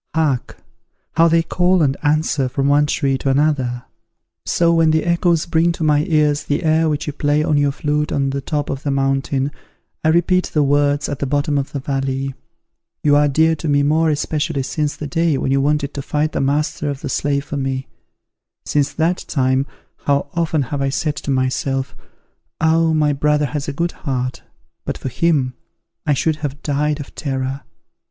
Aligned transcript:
Hark! 0.15 0.57
how 1.11 1.27
they 1.27 1.43
call 1.43 1.83
and 1.83 1.95
answer 2.01 2.49
from 2.49 2.67
one 2.67 2.87
tree 2.87 3.19
to 3.19 3.29
another. 3.29 3.83
So 4.47 4.73
when 4.73 4.89
the 4.89 5.03
echoes 5.03 5.45
bring 5.45 5.71
to 5.73 5.83
my 5.83 6.05
ears 6.05 6.45
the 6.45 6.63
air 6.63 6.89
which 6.89 7.05
you 7.05 7.13
play 7.13 7.43
on 7.43 7.55
your 7.55 7.71
flute 7.71 8.11
on 8.11 8.31
the 8.31 8.41
top 8.41 8.71
of 8.71 8.81
the 8.81 8.89
mountain, 8.89 9.51
I 10.03 10.07
repeat 10.07 10.45
the 10.55 10.63
words 10.63 11.07
at 11.07 11.19
the 11.19 11.27
bottom 11.27 11.55
of 11.59 11.71
the 11.71 11.79
valley. 11.79 12.33
You 13.03 13.15
are 13.15 13.27
dear 13.27 13.55
to 13.57 13.67
me 13.67 13.83
more 13.83 14.09
especially 14.09 14.63
since 14.63 14.95
the 14.95 15.05
day 15.05 15.37
when 15.37 15.51
you 15.51 15.61
wanted 15.61 15.93
to 15.93 16.01
fight 16.01 16.31
the 16.31 16.41
master 16.41 16.89
of 16.89 17.01
the 17.01 17.07
slave 17.07 17.45
for 17.45 17.57
me. 17.57 17.85
Since 18.65 18.93
that 18.93 19.19
time 19.27 19.67
how 20.05 20.29
often 20.33 20.63
have 20.73 20.81
I 20.81 20.89
said 20.89 21.15
to 21.17 21.29
myself, 21.29 21.95
'Ah, 22.59 22.91
my 22.93 23.13
brother 23.13 23.45
has 23.45 23.67
a 23.67 23.71
good 23.71 23.91
heart; 23.91 24.41
but 24.83 24.97
for 24.97 25.09
him, 25.09 25.53
I 26.07 26.15
should 26.15 26.37
have 26.37 26.63
died 26.63 26.99
of 26.99 27.13
terror.' 27.13 27.61